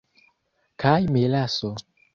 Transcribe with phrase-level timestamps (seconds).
[0.85, 1.75] Kaj melaso!